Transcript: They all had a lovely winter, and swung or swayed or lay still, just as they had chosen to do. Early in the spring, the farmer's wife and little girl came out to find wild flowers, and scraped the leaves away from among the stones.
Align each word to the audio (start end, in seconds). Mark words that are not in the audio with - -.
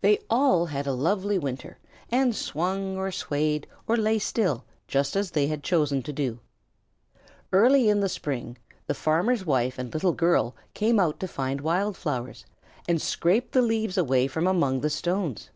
They 0.00 0.18
all 0.28 0.66
had 0.66 0.88
a 0.88 0.92
lovely 0.92 1.38
winter, 1.38 1.78
and 2.10 2.34
swung 2.34 2.96
or 2.96 3.12
swayed 3.12 3.68
or 3.86 3.96
lay 3.96 4.18
still, 4.18 4.64
just 4.88 5.14
as 5.14 5.30
they 5.30 5.46
had 5.46 5.62
chosen 5.62 6.02
to 6.02 6.12
do. 6.12 6.40
Early 7.52 7.88
in 7.88 8.00
the 8.00 8.08
spring, 8.08 8.58
the 8.88 8.94
farmer's 8.94 9.46
wife 9.46 9.78
and 9.78 9.94
little 9.94 10.10
girl 10.12 10.56
came 10.74 10.98
out 10.98 11.20
to 11.20 11.28
find 11.28 11.60
wild 11.60 11.96
flowers, 11.96 12.46
and 12.88 13.00
scraped 13.00 13.52
the 13.52 13.62
leaves 13.62 13.96
away 13.96 14.26
from 14.26 14.48
among 14.48 14.80
the 14.80 14.90
stones. 14.90 15.50